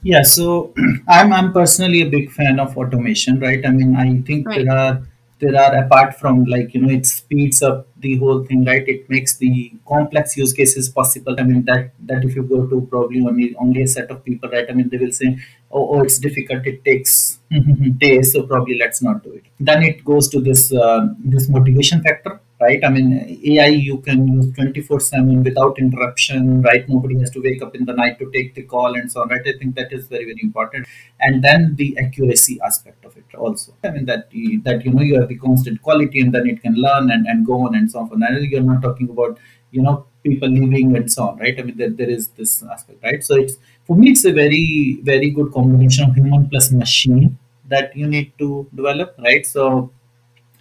[0.03, 0.73] yeah, so
[1.09, 3.65] I'm I'm personally a big fan of automation, right?
[3.67, 4.65] I mean, I think Right.
[4.65, 5.03] there are
[5.41, 8.87] there are apart from like you know it speeds up the whole thing, right?
[8.89, 11.35] It makes the complex use cases possible.
[11.39, 14.49] I mean that that if you go to probably only only a set of people,
[14.51, 14.67] right?
[14.69, 15.37] I mean they will say,
[15.71, 17.39] oh, oh it's difficult, it takes
[17.99, 19.45] days, so probably let's not do it.
[19.61, 22.85] Then it goes to this uh, this motivation factor, right?
[22.85, 26.89] I mean, AI you can use 24 7 without interruption, right?
[26.89, 29.29] Nobody has to wake up in the night to take the call and so on,
[29.29, 29.47] right?
[29.47, 30.87] I think that is very, very important.
[31.21, 33.75] And then the accuracy aspect of it also.
[33.85, 36.63] I mean, that you, that you know you have the constant quality and then it
[36.63, 38.23] can learn and, and go on and so on.
[38.23, 39.39] And you're not talking about,
[39.71, 41.59] you know, people leaving and so on, right?
[41.59, 43.23] I mean, there, there is this aspect, right?
[43.23, 47.97] So it's for me, it's a very, very good combination of human plus machine that
[47.97, 49.47] you need to develop, right?
[49.47, 49.93] So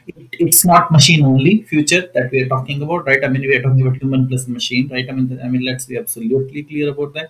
[0.07, 3.23] it, it's not machine only future that we are talking about, right?
[3.23, 5.07] I mean, we are talking about human plus machine, right?
[5.09, 7.29] I mean, I mean, let's be absolutely clear about that.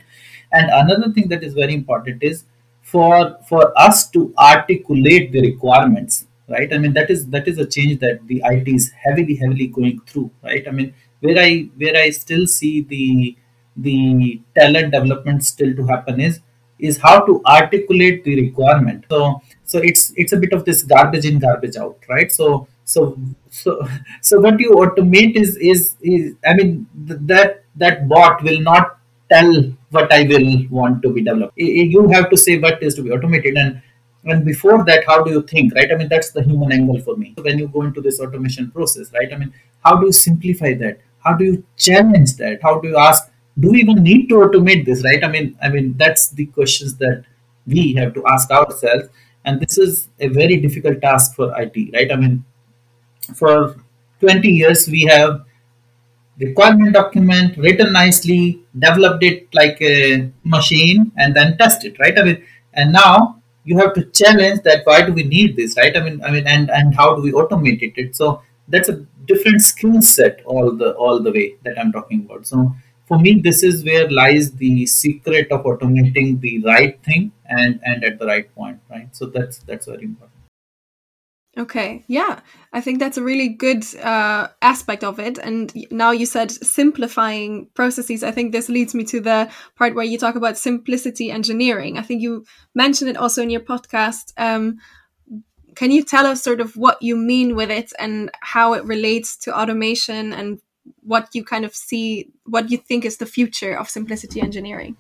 [0.52, 2.46] And another thing that is very important is
[2.82, 6.72] for for us to articulate the requirements, right?
[6.74, 10.00] I mean, that is that is a change that the IT is heavily heavily going
[10.08, 10.68] through, right?
[10.68, 13.36] I mean, where I where I still see the
[13.76, 16.40] the talent development still to happen is
[16.80, 19.06] is how to articulate the requirement.
[19.10, 22.32] So so it's it's a bit of this garbage in garbage out right?
[22.32, 23.18] So so
[23.50, 23.88] so
[24.22, 28.98] so what you automate is is is i mean th- that that bot will not
[29.34, 29.52] tell
[29.98, 31.54] what i will want to be developed.
[31.58, 33.58] You have to say what is to be automated.
[33.58, 33.82] And
[34.26, 35.92] and before that how do you think right?
[35.92, 37.34] I mean that's the human angle for me.
[37.38, 39.34] When you go into this automation process right?
[39.34, 39.54] I mean
[39.84, 41.00] how do you simplify that?
[41.20, 42.60] How do you challenge that?
[42.62, 45.24] How do you ask do we even need to automate this right?
[45.24, 47.24] I mean i mean that's the questions that
[47.66, 49.10] we have to ask ourselves
[49.48, 52.12] and this is a very difficult task for it right?
[52.12, 52.46] I mean
[53.36, 53.76] for
[54.22, 55.46] 20 years we have
[56.40, 62.18] requirement document written nicely developed it like a machine and then test it right?
[62.20, 65.96] I mean and now you have to challenge that why do we need this right?
[65.98, 69.06] I mean i mean and and how do we automate it It- so that's a
[69.26, 72.48] different skill set all the all the way that i'm talking about.
[72.48, 72.74] So
[73.08, 78.04] for me this is where lies the secret of automating the right thing and and
[78.04, 80.38] at the right point right so that's that's very important
[81.58, 82.42] Okay, yeah,
[82.72, 85.40] I think that's a really good uh, aspect of it.
[85.40, 88.24] And now you said simplifying processes.
[88.24, 91.98] I think this leads me to the part where you talk about simplicity engineering.
[91.98, 94.34] I think you mentioned it also in your podcast.
[94.38, 94.78] Um,
[95.76, 99.36] can you tell us sort of what you mean with it and how it relates
[99.38, 100.60] to automation and
[101.08, 104.98] what you kind of see, what you think is the future of simplicity engineering?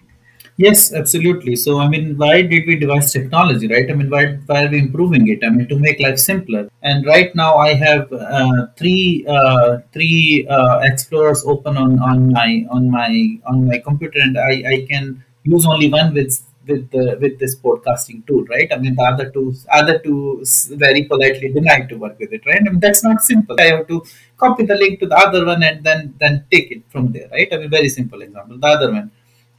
[0.59, 1.55] Yes, absolutely.
[1.55, 3.89] So, I mean, why did we devise technology, right?
[3.91, 5.45] I mean, why, why are we improving it?
[5.45, 6.67] I mean, to make life simpler.
[6.81, 12.65] And right now, I have uh, three uh, three uh, explorers open on, on my
[12.71, 16.33] on my on my computer, and I, I can use only one with
[16.69, 18.69] with the with this podcasting tool, right?
[18.73, 20.43] I mean, the other two other two
[20.85, 22.61] very politely denied to work with it, right?
[22.61, 23.55] I mean, that's not simple.
[23.59, 24.03] I have to
[24.37, 27.47] copy the link to the other one and then then take it from there, right?
[27.53, 28.57] I mean, very simple example.
[28.57, 29.11] The other one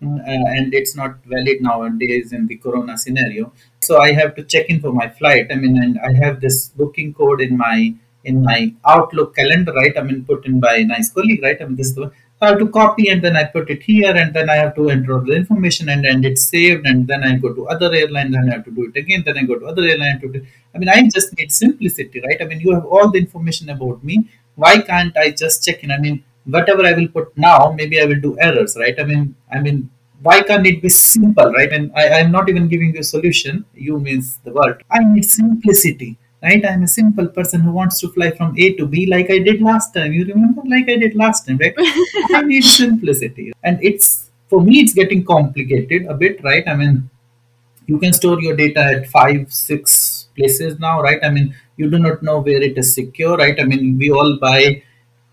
[0.02, 4.66] uh, and it's not valid nowadays in the corona scenario so i have to check
[4.72, 7.92] in for my flight i mean and i have this booking code in my
[8.24, 11.64] in my outlook calendar right i mean put in by a nice colleague right i
[11.64, 14.14] mean this is the so i have to copy and then i put it here
[14.22, 17.24] and then i have to enter all the information and and it's saved and then
[17.24, 19.58] i go to other airline then i have to do it again then i go
[19.58, 22.72] to other airline to do i mean i just need simplicity right i mean you
[22.78, 24.16] have all the information about me
[24.54, 28.04] why can't i just check in i mean whatever I will put now, maybe I
[28.06, 28.98] will do errors, right?
[28.98, 29.90] I mean, I mean,
[30.22, 31.72] why can't it be simple, right?
[31.72, 33.64] And I, I'm not even giving you a solution.
[33.74, 34.82] You means the world.
[34.90, 36.64] I need simplicity, right?
[36.64, 39.60] I'm a simple person who wants to fly from A to B like I did
[39.60, 40.12] last time.
[40.12, 41.74] You remember, like I did last time, right?
[42.34, 46.66] I need simplicity, and it's for me, it's getting complicated a bit, right?
[46.66, 47.10] I mean,
[47.88, 51.98] you can store your data at five six places now right i mean you do
[52.06, 54.82] not know where it is secure right i mean we all buy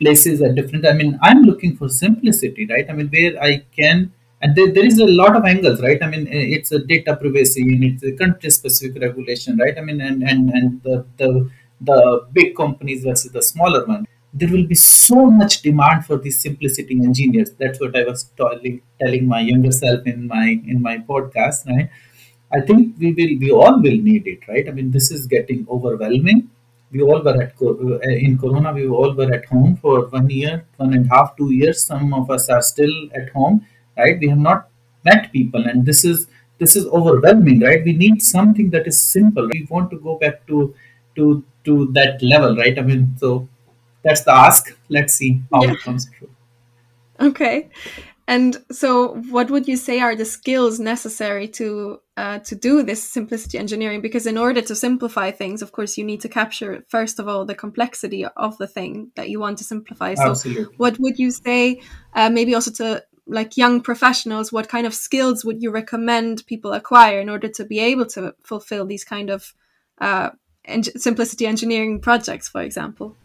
[0.01, 4.11] places at different i mean i'm looking for simplicity right i mean where i can
[4.45, 7.15] and there, there is a lot of angles right i mean eh, it's a data
[7.15, 11.29] privacy and it's a country specific regulation right i mean and and and the the,
[11.89, 11.99] the
[12.33, 14.05] big companies versus the smaller one
[14.39, 18.81] there will be so much demand for these simplicity engineers that's what i was telling
[19.03, 21.89] telling my younger self in my in my podcast right
[22.51, 24.67] I think we will, we all will need it, right?
[24.67, 26.49] I mean, this is getting overwhelming.
[26.91, 28.71] We all were at uh, in Corona.
[28.71, 31.83] We all were at home for one year, one and a half, two years.
[31.83, 33.65] Some of us are still at home,
[33.97, 34.17] right?
[34.19, 34.69] We have not
[35.03, 36.27] met people, and this is
[36.57, 37.83] this is overwhelming, right?
[37.83, 39.47] We need something that is simple.
[39.51, 40.73] We want to go back to
[41.15, 42.77] to to that level, right?
[42.77, 43.47] I mean, so
[44.03, 44.77] that's the ask.
[44.89, 45.73] Let's see how Yeah.
[45.73, 46.29] it comes through.
[47.19, 47.69] Okay.
[48.27, 53.03] And so, what would you say are the skills necessary to uh, to do this
[53.03, 54.01] simplicity engineering?
[54.01, 57.45] Because in order to simplify things, of course, you need to capture first of all
[57.45, 60.15] the complexity of the thing that you want to simplify.
[60.15, 60.75] So, Absolutely.
[60.77, 61.81] what would you say?
[62.13, 66.73] Uh, maybe also to like young professionals, what kind of skills would you recommend people
[66.73, 69.53] acquire in order to be able to fulfill these kind of
[69.99, 70.29] uh,
[70.65, 73.15] eng- simplicity engineering projects, for example?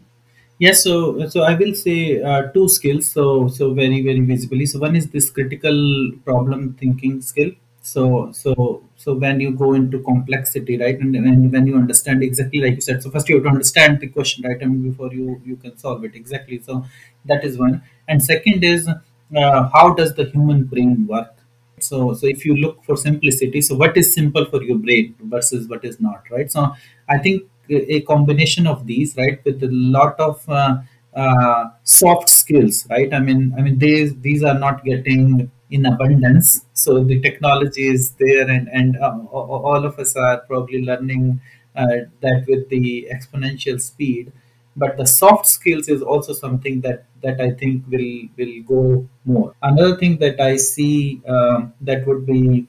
[0.59, 3.07] Yes, so so I will say uh, two skills.
[3.11, 4.67] So so very very visibly.
[4.67, 7.53] So one is this critical problem thinking skill.
[7.83, 12.61] So so so when you go into complexity, right, and, and when you understand exactly
[12.61, 13.03] like you said.
[13.03, 16.05] So first you have to understand the question, right, and before you you can solve
[16.05, 16.61] it exactly.
[16.61, 16.85] So
[17.25, 17.83] that is one.
[18.07, 18.87] And second is
[19.37, 21.35] uh, how does the human brain work?
[21.81, 25.69] So so if you look for simplicity, so what is simple for your brain versus
[25.69, 26.51] what is not, right?
[26.51, 26.75] So
[27.09, 30.79] I think a combination of these, right, with a lot of uh,
[31.15, 33.13] uh, soft skills, right?
[33.15, 38.13] I mean, I mean, these these are not getting in abundance, so the technology is
[38.19, 41.41] there, and and uh, all of us are probably learning
[41.77, 44.33] uh, that with the exponential speed.
[44.77, 49.55] But the soft skills is also something that that I think will will go more.
[49.63, 52.67] Another thing that I see um, that would be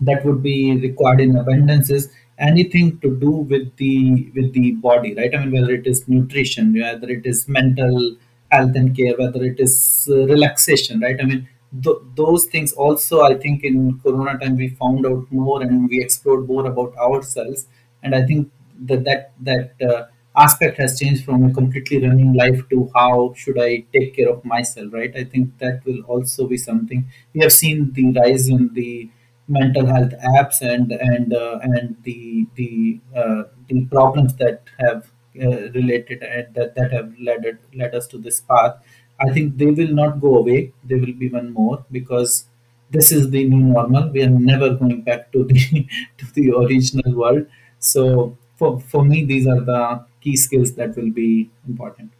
[0.00, 5.14] that would be required in abundance is anything to do with the with the body
[5.14, 5.34] right?
[5.34, 8.16] I mean whether it is nutrition whether it is mental
[8.50, 11.18] health and care whether it is uh, relaxation right?
[11.20, 11.48] I mean
[11.82, 16.02] th- those things also i think in corona time we found out more and we
[16.02, 17.66] explored more about ourselves.
[18.02, 18.50] And i think
[18.88, 23.58] that that that uh, aspect has changed from a completely running life to how should
[23.58, 25.14] i take care of myself right?
[25.16, 27.06] I think that will also be something.
[27.34, 29.10] We have seen the rise in the
[29.48, 35.10] mental health apps and and uh, and the the uh, the problems that have
[35.42, 38.76] uh, related and that, that have led led us to this path.
[39.20, 40.72] I think they will not go away.
[40.84, 42.46] They will be one more because
[42.90, 44.10] this is the new normal.
[44.10, 45.86] We are never going back to the
[46.18, 47.46] to the original world.
[47.78, 52.10] So for for me these are the key skills that will be important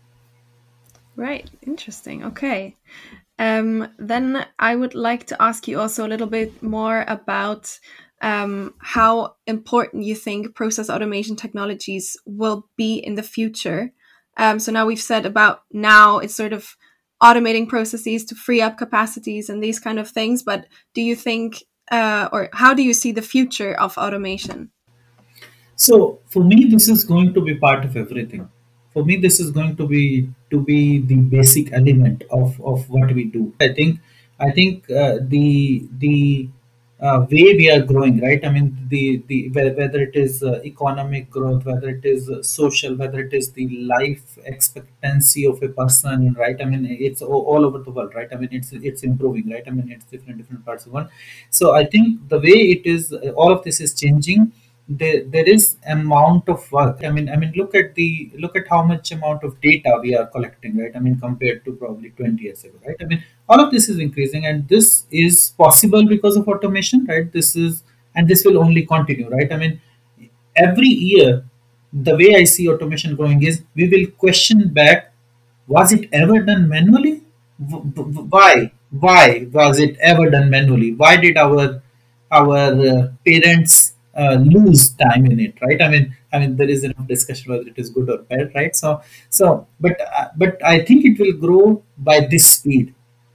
[1.17, 2.25] Right, interesting.
[2.25, 2.77] Okay.
[3.39, 7.79] Um, then I would like to ask you also a little bit more about
[8.23, 13.93] um, how important you think process automation technologies will be in the future.
[14.37, 16.77] Um, so now we've said about now it's sort of
[17.23, 20.43] automating processes to free up capacities and these kind of things.
[20.43, 24.71] But do you think, uh, or how do you see the future of automation?
[25.77, 28.49] So for me, this is going to be part of everything.
[28.93, 33.13] For me, this is going to be to be the basic element of, of what
[33.13, 33.55] we do.
[33.61, 34.01] I think
[34.39, 36.49] I think uh, the the
[37.01, 38.45] uh, way we are growing, right?
[38.45, 42.95] I mean, the the whether it is uh, economic growth, whether it is uh, social,
[42.95, 46.61] whether it is the life expectancy of a person, right?
[46.61, 48.29] I mean, it's all, over the world, right?
[48.31, 49.65] I mean, it's it's improving, right?
[49.67, 51.09] I mean, it's different different parts of the world.
[51.51, 54.53] So I think the way it is, uh, all of this is changing
[54.89, 57.01] there there is amount of work.
[57.05, 60.15] I mean i mean look at the look at how much amount of data we
[60.17, 60.91] are collecting right?
[60.95, 62.97] I mean compared to probably 20 years ago right?
[63.01, 67.33] I mean all of this is increasing and this is possible because of automation right?
[67.33, 69.53] This is and this will only continue right?
[69.53, 69.81] I mean
[70.57, 71.45] every year
[71.93, 75.13] the way i see automation growing is we will question back
[75.67, 77.23] was it ever done manually?
[77.59, 78.73] Why?
[78.91, 80.93] Why was it ever done manually?
[80.95, 81.83] Why did our
[82.31, 85.81] our uh, parents uh, lose time in it right?
[85.81, 88.75] I mean i mean there is enough discussion whether it is good or bad right?
[88.77, 92.95] So so but uh, but i think it will grow by this speed.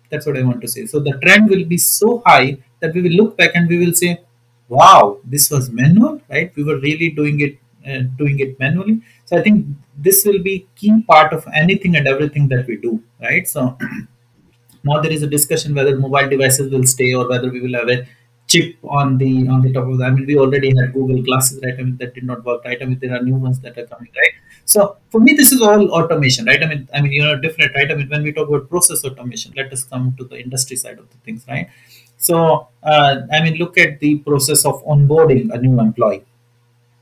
[0.09, 0.85] That's what i want to say.
[0.85, 3.93] So the trend will be so high that we will look back and we will
[3.93, 4.21] say
[4.69, 6.51] wow this was manual right?
[6.55, 9.01] We were really doing it uh, doing it manually.
[9.25, 9.65] So i think
[9.97, 13.47] this will be key part of anything and everything that we do right?
[13.47, 13.77] So
[14.83, 17.89] now there is a discussion whether mobile devices will stay or whether we will have
[17.89, 18.05] a
[18.47, 20.05] chip on the on the top of that.
[20.05, 21.73] I mean, we already had Google Glasses, right?
[21.77, 22.81] I mean, that did not work, right?
[22.81, 24.35] I mean, there are new ones that are coming, right?
[24.65, 26.61] So for me, this is all automation, right?
[26.63, 27.91] I mean, I mean, you know, different, right?
[27.91, 30.97] I mean, when we talk about process automation, let us come to the industry side
[30.97, 31.69] of the things, right?
[32.17, 36.23] So, uh, I mean, look at the process of onboarding a new employee.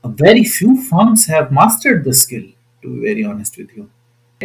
[0.04, 2.44] Very few firms have mastered the skill,
[2.82, 3.90] to be very honest with you.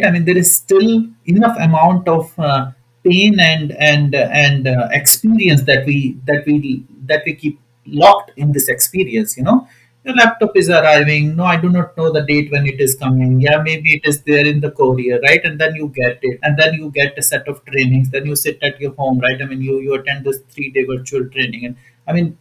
[0.04, 2.72] I mean, there is still enough amount of uh,
[3.04, 8.52] pain and and and uh, experience that we that we that we keep locked in
[8.52, 9.36] this experience.
[9.36, 9.68] You know,
[10.04, 11.36] your laptop is arriving.
[11.36, 13.40] No, I do not know the date when it is coming.
[13.40, 15.44] Yeah, maybe it is there in the courier, right?
[15.44, 18.10] And then you get it, and then you get a set of trainings.
[18.10, 19.40] Then you sit at your home, right?
[19.40, 22.36] I mean, you you attend this three day virtual training, and I mean,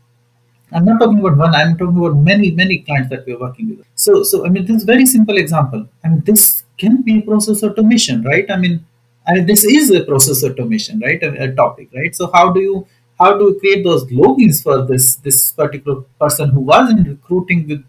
[0.73, 1.53] I'm not talking about one.
[1.53, 3.85] I'm talking about many, many clients that we're working with.
[3.95, 5.87] So, so I mean, this is very simple example.
[6.03, 8.49] I mean, this can be process automation, right?
[8.49, 8.85] I mean,
[9.27, 11.21] I mean, this is a process automation, right?
[11.21, 12.15] A, a topic, right?
[12.15, 12.87] So, how do you
[13.21, 17.67] how do you create those logins for this this particular person who was in recruiting
[17.67, 17.83] with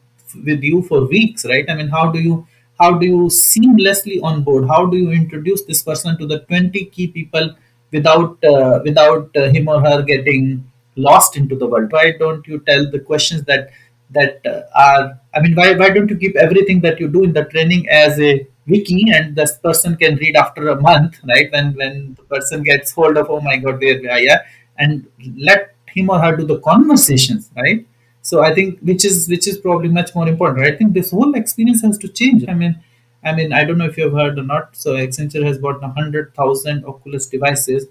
[0.46, 1.68] with you for weeks, right?
[1.68, 2.46] I mean, how do you
[2.80, 4.68] how do you seamlessly onboard?
[4.68, 7.54] How do you introduce this person to the 20 key people
[7.92, 11.92] without uh, without uh, him or her getting lost into the world?
[11.92, 13.70] Why don't you tell the questions that
[14.10, 15.20] that uh, are?
[15.34, 18.20] I mean, why why don't you keep everything that you do in the training as
[18.20, 21.50] a wiki and this person can read after a month, right?
[21.52, 24.42] When when the person gets hold of, oh my god, there yeah,
[24.82, 25.06] and
[25.48, 27.86] let him or her do the conversations, right?
[28.22, 30.60] So I think which is which is probably much more important.
[30.60, 30.74] Right?
[30.74, 32.44] I think this whole experience has to change.
[32.48, 32.78] I mean,
[33.24, 34.76] I mean, I don't know if you have heard or not.
[34.84, 37.86] So Accenture has bought hundred thousand Oculus devices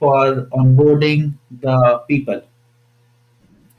[0.00, 1.34] for onboarding
[1.66, 1.78] the
[2.08, 2.42] people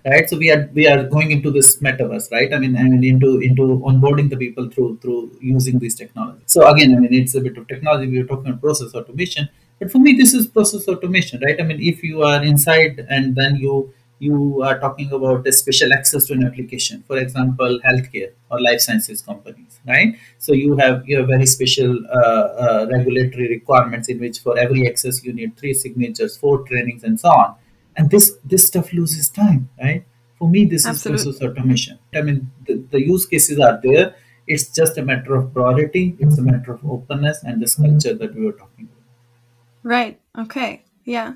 [0.09, 0.29] right?
[0.29, 2.53] So we are we are going into this metaverse, right?
[2.53, 6.43] I mean, I mean into into onboarding the people through through using these technologies.
[6.45, 8.09] So again, I mean, it's a bit of technology.
[8.11, 9.49] We are talking about process automation,
[9.79, 11.59] but for me, this is process automation, right?
[11.59, 15.93] I mean, if you are inside and then you you are talking about a special
[15.93, 20.15] access to an application, for example, healthcare or life sciences companies, right?
[20.39, 24.87] So you have you have very special uh, uh, regulatory requirements in which for every
[24.89, 27.55] access you need three signatures, four trainings, and so on.
[27.95, 30.03] And this this stuff loses time, right?
[30.39, 31.99] For me, this is process automation.
[32.13, 34.15] I mean, the, the use cases are there.
[34.47, 36.15] It's just a matter of priority.
[36.19, 38.96] It's a matter of openness and this culture that we were talking about.
[39.87, 40.19] Right.
[40.37, 40.83] Okay.
[41.05, 41.35] Yeah.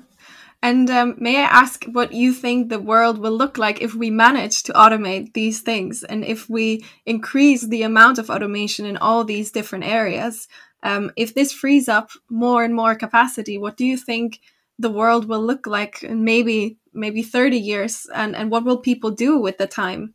[0.62, 4.10] And um, may I ask what you think the world will look like if we
[4.10, 9.24] manage to automate these things and if we increase the amount of automation in all
[9.24, 10.48] these different areas?
[10.82, 14.40] Um, if this frees up more and more capacity, what do you think
[14.78, 19.12] the world will look like in maybe maybe 30 years and, and what will people
[19.12, 20.12] do with the time?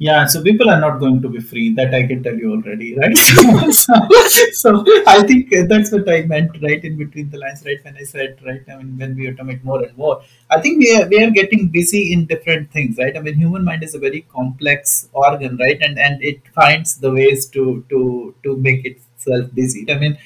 [0.00, 1.74] Yeah, so people are not going to be free.
[1.74, 3.16] That I can tell you already, right?
[3.72, 3.94] so,
[4.52, 8.04] so I think that's what I meant, right, in between the lines, right, when I
[8.04, 11.20] said, right, I mean, when we automate more and more, I think we are, we
[11.24, 13.16] are getting busy in different things, right?
[13.16, 17.10] I mean, human mind is a very complex organ, right, and and it finds the
[17.10, 19.84] ways to to to make itself busy.
[19.90, 20.16] I mean,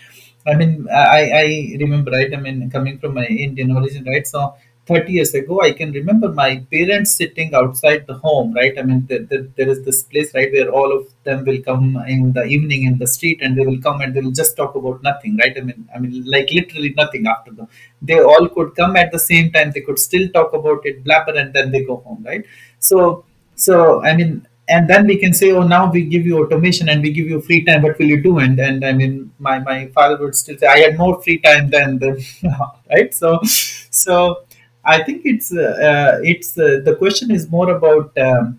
[0.47, 2.33] I mean, I, I remember, right?
[2.35, 4.27] I mean, coming from my Indian origin, right?
[4.27, 4.55] So,
[4.87, 8.77] 30 years ago, I can remember my parents sitting outside the home, right?
[8.77, 11.97] I mean, the, the, there is this place, right, where all of them will come
[12.09, 14.75] in the evening in the street and they will come and they will just talk
[14.75, 15.57] about nothing, right?
[15.57, 17.69] I mean, I mean, like literally nothing after them.
[18.01, 19.71] They all could come at the same time.
[19.73, 22.45] They could still talk about it, blabber, and then they go home, right?
[22.81, 23.25] So,
[23.55, 27.03] so I mean, and then we can say, oh, now we give you automation and
[27.03, 27.83] we give you free time.
[27.83, 28.39] What will you do?
[28.39, 31.69] And and I mean, my my father would still say, I had more free time
[31.71, 32.11] than the
[32.91, 33.13] right.
[33.15, 34.45] So, so
[34.85, 38.17] I think it's uh, uh, it's uh, the question is more about.
[38.19, 38.59] Um,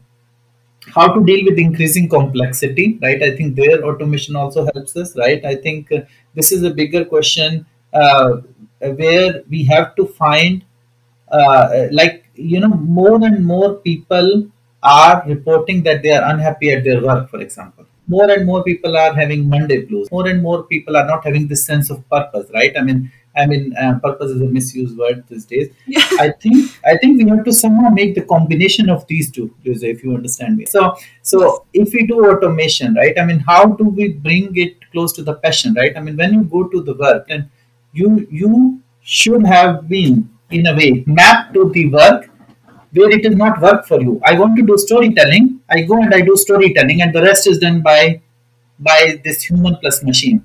[0.93, 3.23] how to deal with increasing complexity right?
[3.23, 5.43] I think there automation also helps us right?
[5.45, 6.01] I think uh,
[6.35, 7.65] this is a bigger question
[8.81, 10.65] where we have to find
[11.89, 14.45] like you know more and more people
[14.83, 17.85] are reporting that they are unhappy at their work for example.
[18.05, 20.11] More and more people are having monday blues.
[20.11, 22.73] More and more people are not having this sense of purpose right?
[22.77, 26.07] I mean i mean uh, purpose is a misused word these days Yeah.
[26.25, 30.03] i think i think we have to somehow make the combination of these two if
[30.03, 31.05] you understand me so Yes.
[31.31, 35.23] so if we do automation right i mean how do we bring it close to
[35.29, 37.49] the passion right i mean when you go to the work and
[38.01, 38.09] you
[38.41, 38.51] you
[39.01, 42.29] should have been in a way mapped to the work
[42.93, 44.21] where it is not work for you.
[44.23, 45.59] I want to do storytelling.
[45.69, 48.21] I go and I do storytelling, and the rest is done by
[48.79, 50.43] by this human plus machine,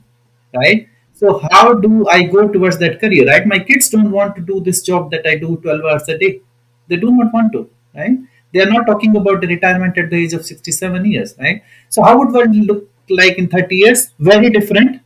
[0.54, 0.88] right?
[1.20, 3.46] So how do I go towards that career, right?
[3.46, 6.40] My kids don't want to do this job that I do 12 hours a day.
[6.88, 8.18] They do not want to, right?
[8.52, 11.62] They are not talking about the retirement at the age of 67 years, right?
[11.88, 14.08] So how would one look like in 30 years?
[14.18, 15.00] Very different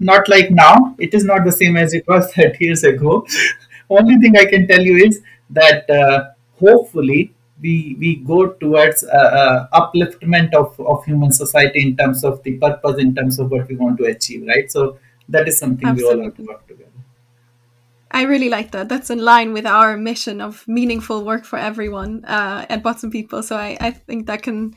[0.00, 0.94] not like now.
[0.98, 3.26] It is not the same as it was 30 years ago.
[3.90, 9.30] Only thing I can tell you is that uh, hopefully we we go towards uh,
[9.40, 13.66] uh, upliftment of, of human society in terms of the purpose, in terms of what
[13.68, 14.70] we want to achieve, right?
[14.70, 14.98] So
[15.28, 16.90] that is something we all have to work together.
[18.10, 18.88] I really like that.
[18.88, 23.12] That's in line with our mission of meaningful work for everyone uh, at Bots and
[23.12, 23.42] People.
[23.42, 24.74] So I, I think that can,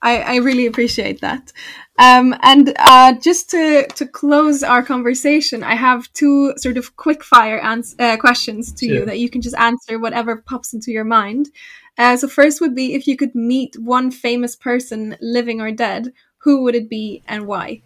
[0.00, 1.52] I, I really appreciate that.
[1.98, 7.22] Um, and uh, just to, to close our conversation, I have two sort of quick
[7.22, 11.04] fire ans- uh, questions to you that you can just answer whatever pops into your
[11.04, 11.50] mind.
[11.98, 16.10] Uh, so first would be if you could meet one famous person, living or dead,
[16.38, 17.82] who would it be and why?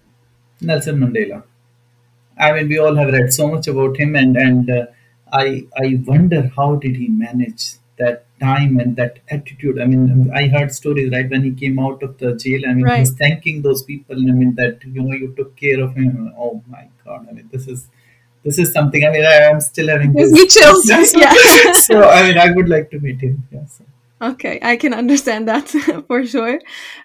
[0.60, 1.42] Nelson Mandela.
[2.38, 4.86] I mean, we all have read so much about him, and and uh,
[5.32, 9.80] I I wonder how did he manage that time and that attitude.
[9.80, 12.62] I mean, I heard stories right when he came out of the jail.
[12.68, 13.00] I mean, he Right.
[13.00, 14.16] was thanking those people.
[14.16, 16.32] I mean, that you know you took care of him.
[16.38, 17.26] Oh my God!
[17.28, 17.88] I mean, this is
[18.44, 19.04] this is something.
[19.04, 20.32] I mean, I am still having this.
[20.32, 20.86] me chills.
[20.86, 21.72] so, yeah.
[21.90, 23.46] so I mean, I would like to meet him.
[23.50, 23.80] Yes.
[24.20, 25.68] Okay, I can understand that
[26.08, 26.58] for sure.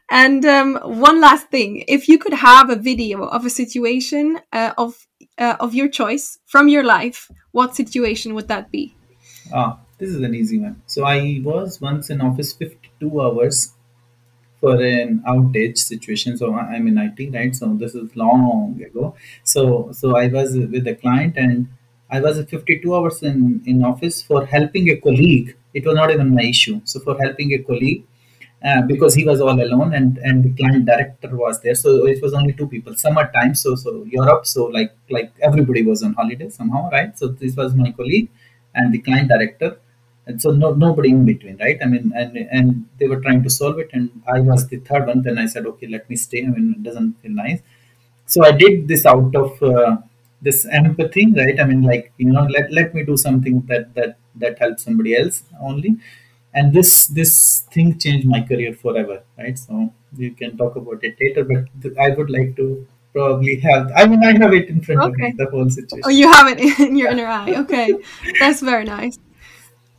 [0.09, 4.73] And um, one last thing: if you could have a video of a situation uh,
[4.77, 5.07] of
[5.41, 8.95] uh, of your choice from your life, what situation would that be?
[9.53, 10.81] Ah, this is an easy one.
[10.85, 13.73] So I was once in office 52 hours
[14.59, 16.37] for an outage situation.
[16.37, 17.53] So I'm in IT, right?
[17.55, 19.15] So this is long ago.
[19.43, 21.67] So so I was with a client and
[22.09, 25.55] I was 52 hours in, in office for helping a colleague.
[25.73, 26.81] It was not even my issue.
[26.83, 28.03] So for helping a colleague
[28.63, 31.75] uh, because he was all alone and and the client director was there.
[31.75, 32.95] So it was only two people.
[32.95, 34.45] Summertime, so so Europe.
[34.45, 37.17] So like like everybody was on holiday somehow, right?
[37.17, 38.29] So this was my colleague
[38.75, 39.77] and the client director
[40.27, 43.49] and so no, nobody in between right i mean and and they were trying to
[43.49, 46.41] solve it and i was the third one then i said okay let me stay
[46.45, 47.59] i mean it doesn't feel nice
[48.25, 49.97] so i did this out of uh,
[50.47, 54.11] this empathy right i mean like you know let, let me do something that that
[54.43, 55.91] that helps somebody else only
[56.53, 61.15] and this this thing changed my career forever right so you can talk about it
[61.21, 64.81] later but th- i would like to probably have i mean i have it in
[64.81, 65.33] front of me Okay.
[65.37, 67.55] the whole situation Oh, you have it in your inner eye.
[67.63, 67.93] Okay.
[68.39, 69.17] That's very nice.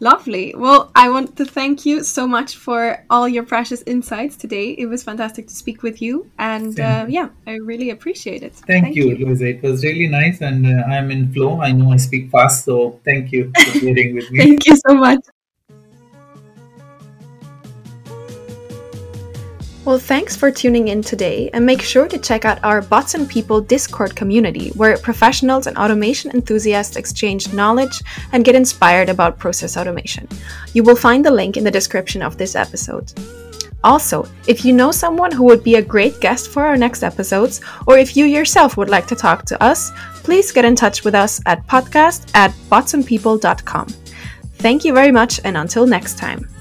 [0.00, 0.53] Lovely.
[0.57, 4.70] Well, I want to thank you so much for all your precious insights today.
[4.70, 6.28] It was fantastic to speak with you.
[6.40, 8.55] And uh, yeah, I really appreciate it.
[8.66, 9.46] Thank, you, Louisa.
[9.46, 11.61] It was really nice, and uh, I'm in flow.
[11.61, 14.38] I know I speak fast, so thank you for bearing with me.
[14.44, 15.20] Thank you so much.
[19.85, 23.28] Well, thanks for tuning in today, and make sure to check out our Bots and
[23.28, 29.76] People Discord community, where professionals and automation enthusiasts exchange knowledge and get inspired about process
[29.76, 30.28] automation.
[30.72, 33.12] You will find the link in the description of this episode.
[33.83, 37.61] Also, if you know someone who would be a great guest for our next episodes,
[37.89, 39.91] or if you yourself would like to talk to us,
[40.22, 43.89] please get in touch with us at podcast at botsandpeople.com.
[44.59, 46.51] Thank you very much, and until next time.